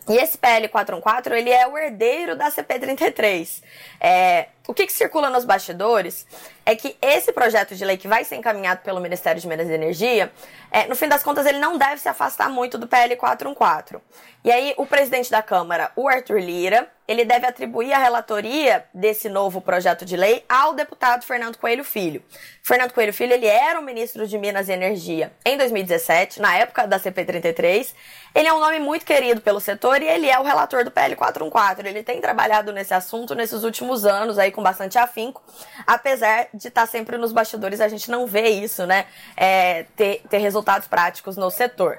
E 0.08 0.16
esse 0.16 0.38
PL 0.38 0.66
414, 0.66 1.38
ele 1.38 1.50
é 1.50 1.68
o 1.68 1.76
herdeiro 1.76 2.34
da 2.34 2.50
CP33. 2.50 3.62
É, 4.00 4.48
o 4.66 4.72
que, 4.72 4.86
que, 4.86 4.92
circula 4.94 5.28
nos 5.28 5.44
bastidores 5.44 6.26
é 6.70 6.76
que 6.76 6.96
esse 7.02 7.32
projeto 7.32 7.74
de 7.74 7.84
lei 7.84 7.96
que 7.96 8.06
vai 8.06 8.22
ser 8.24 8.36
encaminhado 8.36 8.82
pelo 8.82 9.00
Ministério 9.00 9.40
de 9.40 9.48
Minas 9.48 9.68
e 9.68 9.72
Energia, 9.72 10.30
é, 10.70 10.86
no 10.86 10.94
fim 10.94 11.08
das 11.08 11.20
contas, 11.20 11.44
ele 11.44 11.58
não 11.58 11.76
deve 11.76 12.00
se 12.00 12.08
afastar 12.08 12.48
muito 12.48 12.78
do 12.78 12.86
PL 12.86 13.16
414. 13.16 14.00
E 14.44 14.50
aí, 14.50 14.72
o 14.76 14.86
presidente 14.86 15.30
da 15.30 15.42
Câmara, 15.42 15.90
o 15.96 16.08
Arthur 16.08 16.38
Lira, 16.38 16.88
ele 17.10 17.24
deve 17.24 17.44
atribuir 17.44 17.92
a 17.92 17.98
relatoria 17.98 18.84
desse 18.94 19.28
novo 19.28 19.60
projeto 19.60 20.04
de 20.04 20.16
lei 20.16 20.44
ao 20.48 20.72
deputado 20.72 21.24
Fernando 21.24 21.58
Coelho 21.58 21.82
Filho. 21.82 22.22
Fernando 22.62 22.92
Coelho 22.92 23.12
Filho, 23.12 23.32
ele 23.32 23.46
era 23.46 23.80
o 23.80 23.82
ministro 23.82 24.28
de 24.28 24.38
Minas 24.38 24.68
e 24.68 24.72
Energia 24.72 25.32
em 25.44 25.58
2017, 25.58 26.40
na 26.40 26.56
época 26.56 26.86
da 26.86 27.00
CP33. 27.00 27.92
Ele 28.32 28.46
é 28.46 28.52
um 28.52 28.60
nome 28.60 28.78
muito 28.78 29.04
querido 29.04 29.40
pelo 29.40 29.58
setor 29.58 30.00
e 30.00 30.06
ele 30.06 30.30
é 30.30 30.38
o 30.38 30.44
relator 30.44 30.84
do 30.84 30.90
PL 30.92 31.16
414. 31.16 31.86
Ele 31.86 32.04
tem 32.04 32.20
trabalhado 32.20 32.72
nesse 32.72 32.94
assunto 32.94 33.34
nesses 33.34 33.64
últimos 33.64 34.06
anos 34.06 34.38
aí 34.38 34.52
com 34.52 34.62
bastante 34.62 34.96
afinco, 34.96 35.42
apesar 35.84 36.46
de 36.60 36.68
estar 36.68 36.86
sempre 36.86 37.16
nos 37.16 37.32
bastidores, 37.32 37.80
a 37.80 37.88
gente 37.88 38.10
não 38.10 38.26
vê 38.26 38.48
isso, 38.50 38.86
né? 38.86 39.06
É, 39.36 39.84
ter, 39.96 40.22
ter 40.28 40.38
resultados 40.38 40.86
práticos 40.86 41.36
no 41.36 41.50
setor. 41.50 41.98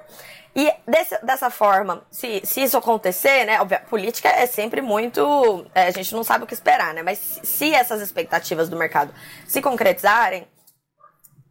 E 0.55 0.71
desse, 0.87 1.17
dessa 1.25 1.49
forma, 1.49 2.03
se, 2.11 2.41
se 2.43 2.61
isso 2.61 2.77
acontecer, 2.77 3.45
né, 3.45 3.59
óbvio, 3.61 3.79
política 3.89 4.29
é 4.29 4.45
sempre 4.45 4.81
muito. 4.81 5.65
É, 5.73 5.87
a 5.87 5.91
gente 5.91 6.13
não 6.13 6.23
sabe 6.23 6.43
o 6.43 6.47
que 6.47 6.53
esperar, 6.53 6.93
né? 6.93 7.01
Mas 7.01 7.17
se, 7.17 7.45
se 7.45 7.73
essas 7.73 8.01
expectativas 8.01 8.69
do 8.69 8.75
mercado 8.75 9.13
se 9.47 9.61
concretizarem, 9.61 10.47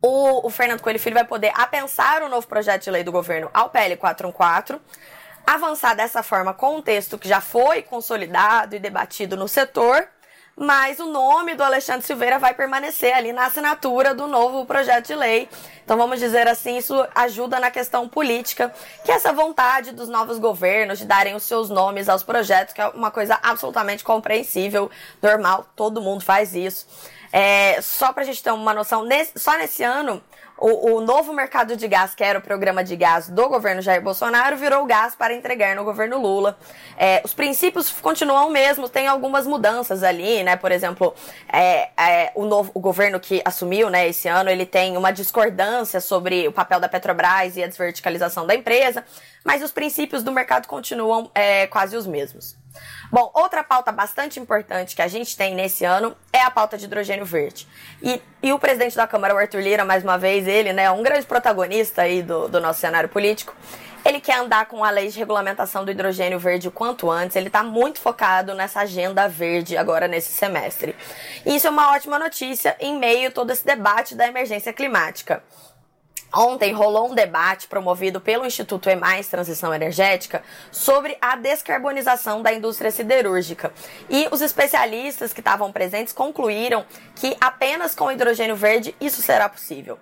o, 0.00 0.46
o 0.46 0.50
Fernando 0.50 0.80
Coelho 0.80 0.98
Filho 0.98 1.14
vai 1.14 1.24
poder 1.24 1.52
apensar 1.54 2.22
o 2.22 2.28
novo 2.28 2.46
projeto 2.46 2.84
de 2.84 2.90
lei 2.90 3.02
do 3.02 3.10
governo 3.10 3.50
ao 3.52 3.70
PL 3.70 3.96
414, 3.96 4.80
avançar 5.46 5.94
dessa 5.94 6.22
forma 6.22 6.54
com 6.54 6.76
um 6.76 6.82
texto 6.82 7.18
que 7.18 7.28
já 7.28 7.40
foi 7.40 7.82
consolidado 7.82 8.76
e 8.76 8.78
debatido 8.78 9.36
no 9.36 9.48
setor 9.48 10.06
mas 10.60 11.00
o 11.00 11.06
nome 11.06 11.54
do 11.54 11.64
Alexandre 11.64 12.06
Silveira 12.06 12.38
vai 12.38 12.52
permanecer 12.52 13.14
ali 13.14 13.32
na 13.32 13.46
assinatura 13.46 14.14
do 14.14 14.26
novo 14.26 14.66
projeto 14.66 15.06
de 15.06 15.14
lei. 15.14 15.48
Então, 15.82 15.96
vamos 15.96 16.20
dizer 16.20 16.46
assim, 16.46 16.76
isso 16.76 16.94
ajuda 17.14 17.58
na 17.58 17.70
questão 17.70 18.06
política, 18.06 18.70
que 19.02 19.10
é 19.10 19.14
essa 19.14 19.32
vontade 19.32 19.90
dos 19.92 20.10
novos 20.10 20.38
governos 20.38 20.98
de 20.98 21.06
darem 21.06 21.34
os 21.34 21.44
seus 21.44 21.70
nomes 21.70 22.10
aos 22.10 22.22
projetos, 22.22 22.74
que 22.74 22.80
é 22.82 22.88
uma 22.88 23.10
coisa 23.10 23.40
absolutamente 23.42 24.04
compreensível, 24.04 24.90
normal, 25.22 25.64
todo 25.74 26.02
mundo 26.02 26.22
faz 26.22 26.54
isso. 26.54 26.86
É, 27.32 27.80
só 27.80 28.12
para 28.12 28.22
a 28.22 28.26
gente 28.26 28.42
ter 28.42 28.50
uma 28.50 28.74
noção, 28.74 29.02
nesse, 29.02 29.38
só 29.38 29.56
nesse 29.56 29.82
ano, 29.82 30.22
o, 30.60 30.96
o, 30.96 31.00
novo 31.00 31.32
mercado 31.32 31.76
de 31.76 31.88
gás, 31.88 32.14
que 32.14 32.22
era 32.22 32.38
o 32.38 32.42
programa 32.42 32.84
de 32.84 32.94
gás 32.94 33.28
do 33.28 33.48
governo 33.48 33.80
Jair 33.80 34.02
Bolsonaro, 34.02 34.56
virou 34.56 34.84
gás 34.84 35.14
para 35.14 35.34
entregar 35.34 35.74
no 35.74 35.84
governo 35.84 36.20
Lula. 36.20 36.58
É, 36.98 37.22
os 37.24 37.32
princípios 37.32 37.90
continuam 37.90 38.50
mesmos, 38.50 38.90
tem 38.90 39.06
algumas 39.06 39.46
mudanças 39.46 40.02
ali, 40.02 40.42
né? 40.42 40.56
Por 40.56 40.70
exemplo, 40.70 41.14
é, 41.50 41.88
é, 41.96 42.32
o 42.34 42.44
novo 42.44 42.70
o 42.74 42.80
governo 42.80 43.18
que 43.18 43.42
assumiu, 43.44 43.88
né, 43.88 44.08
esse 44.08 44.28
ano, 44.28 44.50
ele 44.50 44.66
tem 44.66 44.96
uma 44.96 45.10
discordância 45.10 46.00
sobre 46.00 46.46
o 46.46 46.52
papel 46.52 46.78
da 46.78 46.88
Petrobras 46.88 47.56
e 47.56 47.62
a 47.62 47.66
desverticalização 47.66 48.46
da 48.46 48.54
empresa, 48.54 49.04
mas 49.42 49.62
os 49.62 49.72
princípios 49.72 50.22
do 50.22 50.30
mercado 50.30 50.66
continuam 50.66 51.30
é, 51.34 51.66
quase 51.66 51.96
os 51.96 52.06
mesmos. 52.06 52.59
Bom, 53.10 53.30
outra 53.34 53.64
pauta 53.64 53.90
bastante 53.90 54.38
importante 54.38 54.94
que 54.94 55.02
a 55.02 55.08
gente 55.08 55.36
tem 55.36 55.54
nesse 55.54 55.84
ano 55.84 56.16
é 56.32 56.42
a 56.42 56.50
pauta 56.50 56.78
de 56.78 56.84
hidrogênio 56.84 57.24
verde. 57.24 57.66
E, 58.02 58.22
e 58.42 58.52
o 58.52 58.58
presidente 58.58 58.96
da 58.96 59.06
Câmara, 59.06 59.34
o 59.34 59.38
Arthur 59.38 59.60
Lira, 59.60 59.84
mais 59.84 60.04
uma 60.04 60.16
vez, 60.16 60.46
ele, 60.46 60.72
né, 60.72 60.84
é 60.84 60.90
um 60.90 61.02
grande 61.02 61.26
protagonista 61.26 62.02
aí 62.02 62.22
do, 62.22 62.48
do 62.48 62.60
nosso 62.60 62.80
cenário 62.80 63.08
político. 63.08 63.54
Ele 64.04 64.20
quer 64.20 64.38
andar 64.38 64.66
com 64.66 64.82
a 64.82 64.90
lei 64.90 65.08
de 65.08 65.18
regulamentação 65.18 65.84
do 65.84 65.90
hidrogênio 65.90 66.38
verde 66.38 66.68
o 66.68 66.70
quanto 66.70 67.10
antes. 67.10 67.36
Ele 67.36 67.48
está 67.48 67.62
muito 67.62 68.00
focado 68.00 68.54
nessa 68.54 68.80
agenda 68.80 69.28
verde 69.28 69.76
agora 69.76 70.08
nesse 70.08 70.32
semestre. 70.32 70.96
E 71.44 71.56
isso 71.56 71.66
é 71.66 71.70
uma 71.70 71.92
ótima 71.92 72.18
notícia 72.18 72.76
em 72.80 72.98
meio 72.98 73.28
a 73.28 73.32
todo 73.32 73.50
esse 73.50 73.64
debate 73.64 74.14
da 74.14 74.26
emergência 74.26 74.72
climática. 74.72 75.42
Ontem 76.32 76.72
rolou 76.72 77.10
um 77.10 77.14
debate 77.14 77.66
promovido 77.66 78.20
pelo 78.20 78.46
Instituto 78.46 78.88
EMAIS 78.88 79.26
Transição 79.26 79.74
Energética 79.74 80.42
sobre 80.70 81.18
a 81.20 81.34
descarbonização 81.34 82.40
da 82.40 82.52
indústria 82.52 82.92
siderúrgica. 82.92 83.72
E 84.08 84.28
os 84.30 84.40
especialistas 84.40 85.32
que 85.32 85.40
estavam 85.40 85.72
presentes 85.72 86.12
concluíram 86.12 86.84
que 87.16 87.36
apenas 87.40 87.96
com 87.96 88.12
hidrogênio 88.12 88.54
verde 88.54 88.94
isso 89.00 89.20
será 89.20 89.48
possível. 89.48 89.98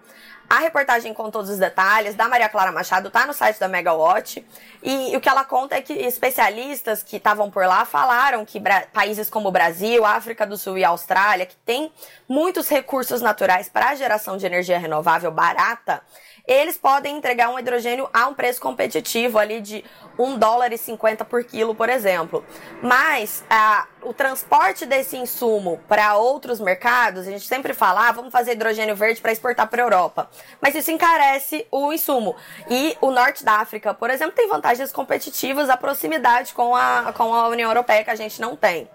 A 0.48 0.60
reportagem 0.60 1.12
com 1.12 1.30
todos 1.30 1.50
os 1.50 1.58
detalhes 1.58 2.14
da 2.14 2.26
Maria 2.26 2.48
Clara 2.48 2.72
Machado 2.72 3.08
está 3.08 3.26
no 3.26 3.34
site 3.34 3.60
da 3.60 3.68
Megawatt. 3.68 4.42
E, 4.82 5.12
e, 5.12 5.16
o 5.16 5.20
que 5.20 5.28
ela 5.28 5.44
conta 5.44 5.74
é 5.74 5.82
que 5.82 5.92
especialistas 5.92 7.02
que 7.02 7.16
estavam 7.16 7.50
por 7.50 7.66
lá 7.66 7.84
falaram 7.84 8.46
que 8.46 8.58
países 8.92 9.28
como 9.28 9.50
o 9.50 9.52
Brasil, 9.52 10.06
África 10.06 10.46
do 10.46 10.56
Sul 10.56 10.78
e 10.78 10.84
Austrália, 10.84 11.44
que 11.44 11.56
têm 11.66 11.92
muitos 12.26 12.66
recursos 12.66 13.20
naturais 13.20 13.68
para 13.68 13.90
a 13.90 13.94
geração 13.94 14.38
de 14.38 14.46
energia 14.46 14.78
renovável 14.78 15.30
barata, 15.30 16.00
eles 16.48 16.78
podem 16.78 17.18
entregar 17.18 17.50
um 17.50 17.58
hidrogênio 17.58 18.08
a 18.10 18.26
um 18.26 18.32
preço 18.32 18.58
competitivo 18.58 19.38
ali 19.38 19.60
de 19.60 19.84
1 20.18 20.38
dólar 20.38 20.72
e 20.72 20.78
50 20.78 21.22
por 21.26 21.44
quilo, 21.44 21.74
por 21.74 21.90
exemplo. 21.90 22.42
Mas 22.82 23.44
a, 23.50 23.86
o 24.02 24.14
transporte 24.14 24.86
desse 24.86 25.18
insumo 25.18 25.78
para 25.86 26.16
outros 26.16 26.58
mercados, 26.58 27.28
a 27.28 27.30
gente 27.30 27.46
sempre 27.46 27.74
fala, 27.74 28.08
ah, 28.08 28.12
vamos 28.12 28.32
fazer 28.32 28.52
hidrogênio 28.52 28.96
verde 28.96 29.20
para 29.20 29.30
exportar 29.30 29.68
para 29.68 29.82
a 29.82 29.84
Europa. 29.84 30.30
Mas 30.58 30.74
isso 30.74 30.90
encarece 30.90 31.66
o 31.70 31.92
insumo. 31.92 32.34
E 32.70 32.96
o 33.02 33.10
norte 33.10 33.44
da 33.44 33.56
África, 33.56 33.92
por 33.92 34.08
exemplo, 34.08 34.32
tem 34.34 34.48
vantagens 34.48 34.90
competitivas, 34.90 35.68
a 35.68 35.76
proximidade 35.76 36.54
com 36.54 36.74
a, 36.74 37.12
com 37.14 37.34
a 37.34 37.48
União 37.48 37.68
Europeia 37.68 38.02
que 38.02 38.10
a 38.10 38.16
gente 38.16 38.40
não 38.40 38.56
tem. 38.56 38.88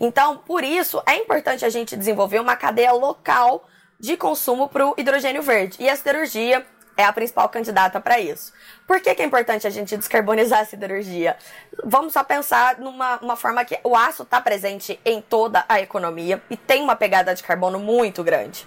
Então, 0.00 0.38
por 0.38 0.62
isso, 0.62 1.02
é 1.04 1.16
importante 1.16 1.64
a 1.64 1.68
gente 1.68 1.96
desenvolver 1.96 2.38
uma 2.38 2.54
cadeia 2.54 2.92
local 2.92 3.66
de 3.98 4.16
consumo 4.16 4.68
para 4.68 4.86
o 4.86 4.94
hidrogênio 4.96 5.42
verde. 5.42 5.76
E 5.80 5.88
a 5.88 5.96
siderurgia 5.96 6.64
é 7.00 7.04
a 7.04 7.12
principal 7.12 7.48
candidata 7.48 8.00
para 8.00 8.20
isso. 8.20 8.52
Por 8.86 9.00
que, 9.00 9.14
que, 9.14 9.22
é 9.22 9.24
importante 9.24 9.66
a 9.66 9.70
gente 9.70 9.96
descarbonizar 9.96 10.60
a 10.60 10.64
siderurgia? 10.64 11.36
Vamos 11.84 12.12
só 12.12 12.22
pensar 12.22 12.78
numa 12.78 13.16
uma 13.18 13.36
forma 13.36 13.64
que 13.64 13.78
o 13.82 13.96
aço 13.96 14.22
está 14.22 14.40
presente 14.40 15.00
em 15.04 15.20
toda 15.20 15.64
a 15.68 15.80
economia 15.80 16.42
e 16.50 16.56
tem 16.56 16.82
uma 16.82 16.96
pegada 16.96 17.34
de 17.34 17.42
carbono 17.42 17.78
muito 17.78 18.22
grande. 18.22 18.66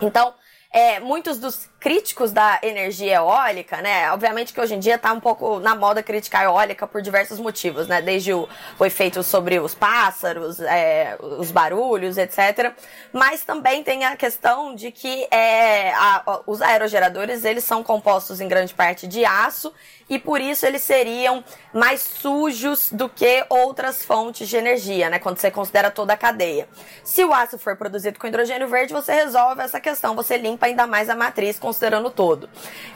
Então, 0.00 0.34
é, 0.72 0.98
muitos 1.00 1.38
dos 1.38 1.68
críticos 1.82 2.30
da 2.30 2.60
energia 2.62 3.16
eólica, 3.16 3.82
né? 3.82 4.12
Obviamente 4.12 4.52
que 4.52 4.60
hoje 4.60 4.72
em 4.72 4.78
dia 4.78 4.94
está 4.94 5.12
um 5.12 5.18
pouco 5.18 5.58
na 5.58 5.74
moda 5.74 6.00
criticar 6.00 6.42
a 6.42 6.44
eólica 6.44 6.86
por 6.86 7.02
diversos 7.02 7.40
motivos, 7.40 7.88
né? 7.88 8.00
Desde 8.00 8.32
o, 8.32 8.48
o 8.78 8.84
efeito 8.84 9.20
sobre 9.24 9.58
os 9.58 9.74
pássaros, 9.74 10.60
é, 10.60 11.16
os 11.20 11.50
barulhos, 11.50 12.16
etc. 12.18 12.72
Mas 13.12 13.42
também 13.42 13.82
tem 13.82 14.04
a 14.04 14.14
questão 14.16 14.76
de 14.76 14.92
que 14.92 15.26
é, 15.28 15.92
a, 15.92 16.42
os 16.46 16.62
aerogeradores 16.62 17.44
eles 17.44 17.64
são 17.64 17.82
compostos 17.82 18.40
em 18.40 18.46
grande 18.46 18.72
parte 18.72 19.08
de 19.08 19.24
aço 19.24 19.74
e 20.08 20.18
por 20.18 20.40
isso 20.40 20.66
eles 20.66 20.82
seriam 20.82 21.42
mais 21.72 22.02
sujos 22.02 22.92
do 22.92 23.08
que 23.08 23.44
outras 23.48 24.04
fontes 24.04 24.48
de 24.48 24.56
energia, 24.56 25.08
né? 25.08 25.18
Quando 25.18 25.38
você 25.38 25.50
considera 25.50 25.90
toda 25.90 26.12
a 26.12 26.16
cadeia. 26.16 26.68
Se 27.02 27.24
o 27.24 27.32
aço 27.32 27.58
for 27.58 27.76
produzido 27.76 28.18
com 28.18 28.26
hidrogênio 28.26 28.68
verde, 28.68 28.92
você 28.92 29.12
resolve 29.14 29.62
essa 29.62 29.80
questão, 29.80 30.14
você 30.14 30.36
limpa 30.36 30.66
ainda 30.66 30.86
mais 30.86 31.08
a 31.08 31.16
matriz, 31.16 31.58
considerando 31.72 32.10
todo. 32.10 32.48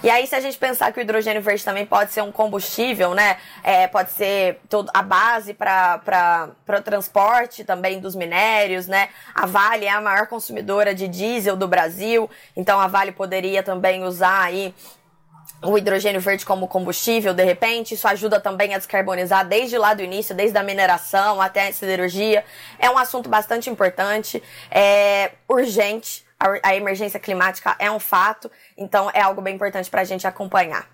E 0.03 0.11
aí, 0.11 0.27
se 0.27 0.35
a 0.35 0.41
gente 0.41 0.59
pensar 0.59 0.93
que 0.93 1.01
o 1.01 1.03
hidrogênio 1.03 1.41
verde 1.41 1.65
também 1.65 1.87
pode 1.87 2.13
ser 2.13 2.21
um 2.23 2.31
combustível, 2.31 3.15
né? 3.15 3.39
É, 3.65 3.89
pode 3.89 4.11
ser 4.11 4.61
todo, 4.69 4.91
a 4.93 5.03
base 5.03 5.55
para 5.55 6.51
o 6.69 6.83
transporte 6.83 7.65
também 7.65 7.99
dos 7.99 8.15
minérios, 8.15 8.87
né? 8.87 9.09
A 9.35 9.47
Vale 9.47 9.87
é 9.87 9.91
a 9.91 10.01
maior 10.01 10.27
consumidora 10.27 10.95
de 10.95 11.09
diesel 11.09 11.57
do 11.57 11.67
Brasil, 11.67 12.29
então 12.55 12.79
a 12.79 12.87
Vale 12.87 13.13
poderia 13.13 13.63
também 13.63 14.05
usar 14.05 14.43
aí 14.43 14.75
o 15.63 15.79
hidrogênio 15.79 16.21
verde 16.21 16.45
como 16.45 16.69
combustível, 16.69 17.33
de 17.33 17.43
repente, 17.43 17.95
isso 17.95 18.07
ajuda 18.07 18.39
também 18.39 18.75
a 18.75 18.79
descarbonizar 18.79 19.49
desde 19.49 19.79
lá 19.79 19.95
do 19.95 20.03
início, 20.03 20.35
desde 20.35 20.59
a 20.59 20.63
mineração 20.63 21.41
até 21.41 21.69
a 21.69 21.73
siderurgia. 21.73 22.45
É 22.79 22.91
um 22.91 22.99
assunto 22.99 23.31
bastante 23.31 23.71
importante, 23.71 24.43
é 24.71 25.33
urgente. 25.49 26.26
A, 26.39 26.71
a 26.71 26.77
emergência 26.77 27.19
climática 27.19 27.75
é 27.79 27.91
um 27.91 27.99
fato, 27.99 28.51
então 28.77 29.11
é 29.13 29.21
algo 29.21 29.41
bem 29.41 29.55
importante 29.55 29.91
para 29.91 30.03
a 30.03 30.05
gente 30.05 30.27
acompanhar. 30.27 30.87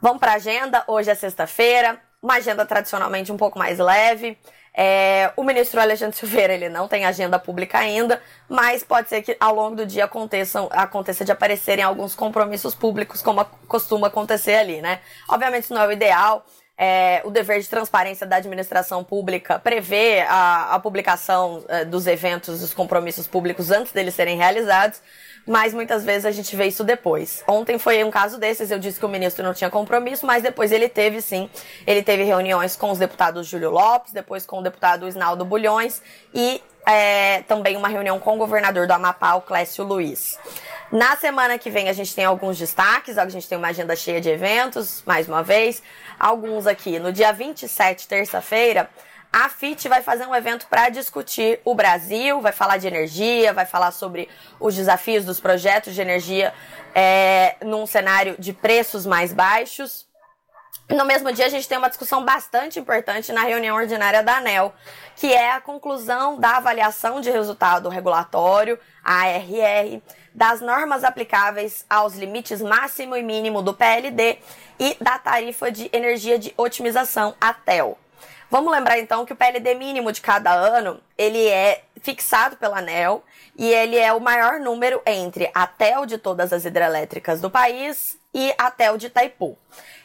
Vamos 0.00 0.18
para 0.18 0.32
a 0.32 0.34
agenda. 0.36 0.84
Hoje 0.86 1.10
é 1.10 1.14
sexta-feira, 1.14 2.00
uma 2.22 2.34
agenda 2.34 2.64
tradicionalmente 2.66 3.32
um 3.32 3.36
pouco 3.36 3.58
mais 3.58 3.78
leve. 3.78 4.38
É, 4.78 5.32
o 5.36 5.42
ministro 5.42 5.80
Alexandre 5.80 6.14
Silveira 6.18 6.52
ele 6.52 6.68
não 6.68 6.86
tem 6.86 7.06
agenda 7.06 7.38
pública 7.38 7.78
ainda, 7.78 8.20
mas 8.46 8.84
pode 8.84 9.08
ser 9.08 9.22
que 9.22 9.34
ao 9.40 9.54
longo 9.54 9.76
do 9.76 9.86
dia 9.86 10.04
aconteçam, 10.04 10.68
aconteça 10.70 11.24
de 11.24 11.32
aparecerem 11.32 11.82
alguns 11.82 12.14
compromissos 12.14 12.74
públicos, 12.74 13.22
como 13.22 13.42
costuma 13.66 14.08
acontecer 14.08 14.56
ali, 14.56 14.82
né? 14.82 15.00
Obviamente 15.28 15.64
isso 15.64 15.74
não 15.74 15.82
é 15.82 15.86
o 15.86 15.92
ideal, 15.92 16.44
é, 16.78 17.22
o 17.24 17.30
dever 17.30 17.60
de 17.60 17.68
transparência 17.68 18.26
da 18.26 18.36
administração 18.36 19.02
pública 19.02 19.58
prevê 19.58 20.20
a, 20.28 20.74
a 20.74 20.78
publicação 20.78 21.64
é, 21.68 21.84
dos 21.84 22.06
eventos, 22.06 22.60
dos 22.60 22.74
compromissos 22.74 23.26
públicos 23.26 23.70
antes 23.70 23.92
deles 23.92 24.14
serem 24.14 24.36
realizados, 24.36 25.00
mas 25.46 25.72
muitas 25.72 26.04
vezes 26.04 26.26
a 26.26 26.30
gente 26.32 26.54
vê 26.54 26.66
isso 26.66 26.84
depois. 26.84 27.42
Ontem 27.46 27.78
foi 27.78 28.02
um 28.04 28.10
caso 28.10 28.38
desses, 28.38 28.70
eu 28.70 28.78
disse 28.78 28.98
que 28.98 29.06
o 29.06 29.08
ministro 29.08 29.44
não 29.44 29.54
tinha 29.54 29.70
compromisso, 29.70 30.26
mas 30.26 30.42
depois 30.42 30.72
ele 30.72 30.88
teve 30.88 31.22
sim. 31.22 31.48
Ele 31.86 32.02
teve 32.02 32.24
reuniões 32.24 32.76
com 32.76 32.90
os 32.90 32.98
deputados 32.98 33.46
Júlio 33.46 33.70
Lopes, 33.70 34.12
depois 34.12 34.44
com 34.44 34.58
o 34.58 34.62
deputado 34.62 35.06
Isnaldo 35.06 35.44
Bulhões 35.44 36.02
e 36.34 36.60
é, 36.86 37.42
também 37.42 37.76
uma 37.76 37.88
reunião 37.88 38.20
com 38.20 38.36
o 38.36 38.38
governador 38.38 38.86
do 38.86 38.92
Amapá, 38.92 39.34
o 39.34 39.42
Clécio 39.42 39.84
Luiz. 39.84 40.38
Na 40.90 41.16
semana 41.16 41.58
que 41.58 41.68
vem 41.68 41.88
a 41.88 41.92
gente 41.92 42.14
tem 42.14 42.24
alguns 42.24 42.56
destaques, 42.56 43.18
a 43.18 43.28
gente 43.28 43.48
tem 43.48 43.58
uma 43.58 43.68
agenda 43.68 43.96
cheia 43.96 44.20
de 44.20 44.30
eventos, 44.30 45.02
mais 45.04 45.28
uma 45.28 45.42
vez. 45.42 45.82
Alguns 46.18 46.66
aqui. 46.66 47.00
No 47.00 47.12
dia 47.12 47.32
27, 47.32 48.06
terça-feira, 48.06 48.88
a 49.32 49.48
FIT 49.48 49.88
vai 49.88 50.00
fazer 50.00 50.26
um 50.26 50.34
evento 50.34 50.66
para 50.68 50.88
discutir 50.88 51.60
o 51.64 51.74
Brasil, 51.74 52.40
vai 52.40 52.52
falar 52.52 52.76
de 52.76 52.86
energia, 52.86 53.52
vai 53.52 53.66
falar 53.66 53.90
sobre 53.90 54.28
os 54.60 54.74
desafios 54.74 55.24
dos 55.24 55.40
projetos 55.40 55.92
de 55.92 56.00
energia 56.00 56.54
é, 56.94 57.56
num 57.62 57.84
cenário 57.84 58.36
de 58.38 58.52
preços 58.52 59.04
mais 59.04 59.32
baixos. 59.32 60.05
No 60.88 61.04
mesmo 61.04 61.32
dia, 61.32 61.46
a 61.46 61.48
gente 61.48 61.66
tem 61.66 61.76
uma 61.76 61.88
discussão 61.88 62.24
bastante 62.24 62.78
importante 62.78 63.32
na 63.32 63.42
reunião 63.42 63.76
ordinária 63.76 64.22
da 64.22 64.36
ANEL, 64.36 64.72
que 65.16 65.32
é 65.32 65.50
a 65.50 65.60
conclusão 65.60 66.38
da 66.38 66.58
avaliação 66.58 67.20
de 67.20 67.28
resultado 67.28 67.88
regulatório, 67.88 68.78
ARR, 69.02 70.00
das 70.32 70.60
normas 70.60 71.02
aplicáveis 71.02 71.84
aos 71.90 72.14
limites 72.14 72.62
máximo 72.62 73.16
e 73.16 73.22
mínimo 73.22 73.62
do 73.62 73.74
PLD 73.74 74.38
e 74.78 74.96
da 75.00 75.18
tarifa 75.18 75.72
de 75.72 75.90
energia 75.92 76.38
de 76.38 76.54
otimização, 76.56 77.34
a 77.40 77.52
TEL. 77.52 77.98
Vamos 78.48 78.72
lembrar 78.72 78.98
então 78.98 79.26
que 79.26 79.32
o 79.32 79.36
PLD 79.36 79.74
mínimo 79.74 80.12
de 80.12 80.20
cada 80.20 80.52
ano, 80.52 81.00
ele 81.18 81.48
é 81.48 81.82
fixado 82.00 82.56
pela 82.56 82.78
ANEL 82.78 83.24
e 83.56 83.68
ele 83.68 83.98
é 83.98 84.12
o 84.12 84.20
maior 84.20 84.60
número 84.60 85.02
entre 85.04 85.50
a 85.52 85.66
TEL 85.66 86.06
de 86.06 86.16
todas 86.16 86.52
as 86.52 86.64
hidrelétricas 86.64 87.40
do 87.40 87.50
país 87.50 88.16
e 88.32 88.54
a 88.56 88.70
TEL 88.70 88.96
de 88.96 89.06
Itaipu. 89.06 89.58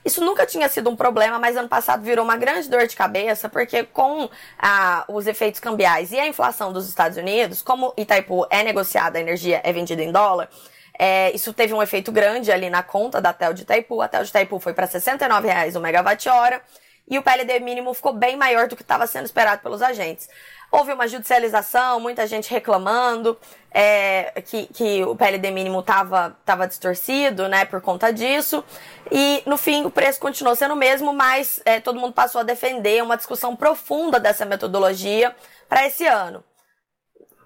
Isso 0.04 0.26
nunca 0.26 0.48
tinha 0.48 0.68
sido 0.68 0.90
um 0.90 0.96
problema, 0.96 1.38
mas 1.38 1.56
ano 1.56 1.70
passado 1.70 2.02
virou 2.02 2.26
uma 2.26 2.36
grande 2.36 2.68
dor 2.68 2.88
de 2.88 2.96
cabeça, 2.96 3.48
porque 3.48 3.84
com 3.84 4.28
ah, 4.58 5.06
os 5.08 5.28
efeitos 5.28 5.60
cambiais 5.60 6.12
e 6.12 6.20
a 6.20 6.26
inflação 6.26 6.74
dos 6.74 6.90
Estados 6.90 7.18
Unidos, 7.18 7.62
como 7.62 7.94
Itaipu 7.96 8.48
é 8.50 8.64
negociada, 8.64 9.20
a 9.20 9.22
energia 9.22 9.62
é 9.64 9.72
vendida 9.72 10.02
em 10.02 10.12
dólar, 10.12 10.50
é, 10.98 11.32
isso 11.36 11.54
teve 11.54 11.74
um 11.74 11.84
efeito 11.84 12.12
grande 12.12 12.52
ali 12.52 12.70
na 12.72 12.82
conta 12.82 13.22
da 13.22 13.34
TEL 13.34 13.54
de 13.54 13.62
Itaipu. 13.62 14.02
A 14.02 14.08
TEL 14.08 14.24
de 14.24 14.30
Itaipu 14.30 14.60
foi 14.60 14.74
para 14.74 14.86
R$ 14.86 14.94
69,00 14.94 15.76
o 15.76 15.80
megawatt-hora 15.80 16.62
e 17.10 17.18
o 17.18 17.24
PLD 17.24 17.60
mínimo 17.60 17.94
ficou 17.94 18.14
bem 18.14 18.38
maior 18.38 18.68
do 18.68 18.76
que 18.76 18.82
estava 18.82 19.06
sendo 19.06 19.26
esperado 19.26 19.62
pelos 19.62 19.82
agentes. 19.82 20.30
Houve 20.72 20.94
uma 20.94 21.08
judicialização, 21.08 22.00
muita 22.00 22.26
gente 22.26 22.50
reclamando 22.50 23.38
é, 23.70 24.42
que, 24.46 24.68
que 24.68 25.04
o 25.04 25.16
PLD 25.16 25.52
mínimo 25.52 25.82
estava 25.82 26.38
tava 26.46 26.66
distorcido, 26.66 27.50
né, 27.50 27.66
por 27.66 27.82
conta 27.82 28.14
disso. 28.14 28.64
E, 29.12 29.44
no 29.46 29.58
fim, 29.58 29.84
o 29.84 29.92
preço 29.92 30.20
continuou 30.20 30.56
sendo 30.56 30.74
o 30.74 30.78
mesmo, 30.78 31.12
mas 31.12 31.62
é, 31.66 31.82
todo 31.82 32.00
mundo 32.00 32.14
passou 32.14 32.40
a 32.40 32.44
defender 32.46 33.04
uma 33.04 33.18
discussão 33.18 33.56
profunda 33.56 34.18
dessa 34.18 34.46
metodologia 34.46 35.36
para 35.68 35.86
esse 35.86 36.06
ano. 36.08 36.42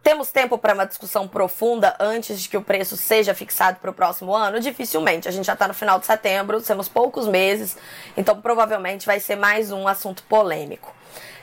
Temos 0.06 0.30
tempo 0.30 0.56
para 0.56 0.76
uma 0.76 0.86
discussão 0.86 1.28
profunda 1.28 1.96
antes 2.00 2.40
de 2.40 2.48
que 2.48 2.56
o 2.56 2.62
preço 2.62 2.96
seja 2.96 3.34
fixado 3.34 3.80
para 3.80 3.90
o 3.90 3.94
próximo 3.94 4.36
ano? 4.36 4.60
Dificilmente. 4.60 5.28
A 5.28 5.32
gente 5.32 5.46
já 5.46 5.54
está 5.54 5.68
no 5.68 5.74
final 5.74 5.98
de 5.98 6.06
setembro, 6.06 6.62
temos 6.62 6.88
poucos 6.88 7.28
meses, 7.28 7.76
então 8.16 8.40
provavelmente 8.40 9.08
vai 9.08 9.20
ser 9.20 9.36
mais 9.36 9.72
um 9.72 9.88
assunto 9.88 10.22
polêmico. 10.26 10.94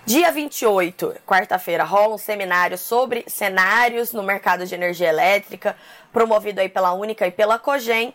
Dia 0.07 0.31
28, 0.31 1.13
quarta-feira, 1.27 1.83
rola 1.83 2.15
um 2.15 2.19
seminário 2.19 2.79
sobre 2.79 3.25
cenários 3.27 4.13
no 4.13 4.23
mercado 4.23 4.65
de 4.65 4.73
energia 4.77 5.09
elétrica, 5.09 5.77
promovido 6.13 6.61
aí 6.61 6.69
pela 6.69 6.93
Única 6.93 7.27
e 7.27 7.33
pela 7.33 7.59
Cogem. 7.59 8.15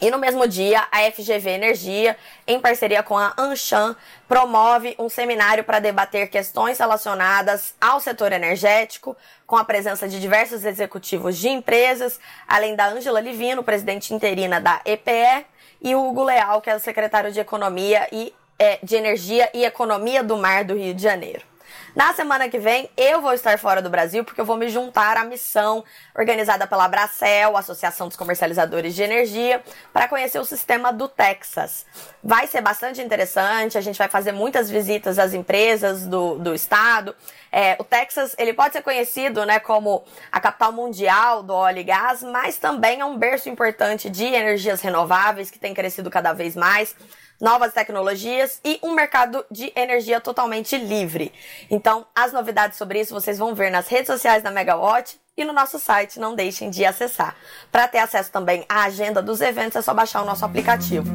E 0.00 0.10
no 0.10 0.18
mesmo 0.18 0.48
dia, 0.48 0.84
a 0.90 1.10
FGV 1.12 1.50
Energia, 1.50 2.16
em 2.46 2.58
parceria 2.58 3.02
com 3.02 3.16
a 3.16 3.32
Anshan, 3.38 3.94
promove 4.26 4.96
um 4.98 5.08
seminário 5.08 5.62
para 5.62 5.78
debater 5.78 6.28
questões 6.28 6.78
relacionadas 6.78 7.74
ao 7.80 8.00
setor 8.00 8.32
energético, 8.32 9.16
com 9.46 9.56
a 9.56 9.64
presença 9.64 10.08
de 10.08 10.20
diversos 10.20 10.64
executivos 10.64 11.36
de 11.38 11.48
empresas, 11.48 12.18
além 12.48 12.74
da 12.74 12.88
Ângela 12.88 13.20
Livino, 13.20 13.62
presidente 13.62 14.12
interina 14.12 14.60
da 14.60 14.80
EPE, 14.84 15.46
e 15.80 15.94
o 15.94 16.08
Hugo 16.08 16.24
Leal, 16.24 16.60
que 16.60 16.70
é 16.70 16.74
o 16.74 16.80
secretário 16.80 17.30
de 17.30 17.38
Economia 17.38 18.08
e 18.10 18.34
é, 18.58 18.78
de 18.82 18.96
Energia 18.96 19.50
e 19.52 19.64
Economia 19.64 20.22
do 20.22 20.36
Mar 20.36 20.64
do 20.64 20.74
Rio 20.74 20.94
de 20.94 21.02
Janeiro. 21.02 21.51
Na 21.94 22.14
semana 22.14 22.48
que 22.48 22.58
vem, 22.58 22.90
eu 22.96 23.20
vou 23.20 23.32
estar 23.32 23.58
fora 23.58 23.82
do 23.82 23.90
Brasil 23.90 24.24
porque 24.24 24.40
eu 24.40 24.44
vou 24.44 24.56
me 24.56 24.68
juntar 24.68 25.16
à 25.16 25.24
missão 25.24 25.84
organizada 26.16 26.66
pela 26.66 26.88
Bracel, 26.88 27.56
Associação 27.56 28.08
dos 28.08 28.16
Comercializadores 28.16 28.94
de 28.94 29.02
Energia, 29.02 29.62
para 29.92 30.08
conhecer 30.08 30.38
o 30.38 30.44
sistema 30.44 30.92
do 30.92 31.06
Texas. 31.08 31.84
Vai 32.22 32.46
ser 32.46 32.60
bastante 32.60 33.02
interessante, 33.02 33.76
a 33.76 33.80
gente 33.80 33.98
vai 33.98 34.08
fazer 34.08 34.32
muitas 34.32 34.70
visitas 34.70 35.18
às 35.18 35.34
empresas 35.34 36.06
do, 36.06 36.38
do 36.38 36.54
estado. 36.54 37.14
É, 37.50 37.76
o 37.78 37.84
Texas, 37.84 38.34
ele 38.38 38.54
pode 38.54 38.72
ser 38.72 38.82
conhecido, 38.82 39.44
né, 39.44 39.60
como 39.60 40.04
a 40.30 40.40
capital 40.40 40.72
mundial 40.72 41.42
do 41.42 41.52
óleo 41.52 41.80
e 41.80 41.84
gás, 41.84 42.22
mas 42.22 42.56
também 42.56 43.00
é 43.00 43.04
um 43.04 43.18
berço 43.18 43.50
importante 43.50 44.08
de 44.08 44.24
energias 44.24 44.80
renováveis 44.80 45.50
que 45.50 45.58
tem 45.58 45.74
crescido 45.74 46.10
cada 46.10 46.32
vez 46.32 46.56
mais 46.56 46.96
novas 47.42 47.72
tecnologias 47.72 48.60
e 48.64 48.78
um 48.84 48.94
mercado 48.94 49.44
de 49.50 49.72
energia 49.74 50.20
totalmente 50.20 50.78
livre. 50.78 51.32
Então, 51.68 52.06
as 52.14 52.32
novidades 52.32 52.78
sobre 52.78 53.00
isso 53.00 53.12
vocês 53.12 53.36
vão 53.36 53.52
ver 53.52 53.68
nas 53.68 53.88
redes 53.88 54.06
sociais 54.06 54.44
da 54.44 54.50
Megawatt 54.52 55.20
e 55.36 55.44
no 55.44 55.52
nosso 55.52 55.78
site, 55.78 56.20
não 56.20 56.34
deixem 56.36 56.70
de 56.70 56.84
acessar. 56.84 57.34
Para 57.70 57.88
ter 57.88 57.98
acesso 57.98 58.30
também 58.30 58.64
à 58.68 58.84
agenda 58.84 59.20
dos 59.20 59.40
eventos, 59.40 59.76
é 59.76 59.82
só 59.82 59.92
baixar 59.92 60.22
o 60.22 60.26
nosso 60.26 60.44
aplicativo. 60.44 61.08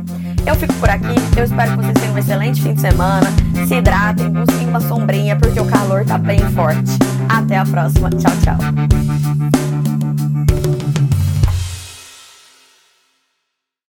Eu 0.46 0.56
fico 0.56 0.74
por 0.76 0.90
aqui, 0.90 1.16
eu 1.38 1.44
espero 1.44 1.72
que 1.72 1.78
vocês 1.78 1.94
tenham 1.94 2.16
um 2.16 2.18
excelente 2.18 2.62
fim 2.62 2.74
de 2.74 2.82
semana, 2.82 3.28
se 3.68 3.76
hidratem, 3.76 4.30
busquem 4.30 4.68
uma 4.68 4.82
sombrinha, 4.82 5.38
porque 5.38 5.60
o 5.60 5.70
calor 5.70 6.04
tá 6.06 6.18
bem 6.18 6.40
forte. 6.54 6.92
Até 7.30 7.58
a 7.58 7.66
próxima, 7.66 8.10
tchau, 8.10 8.32
tchau. 8.44 9.67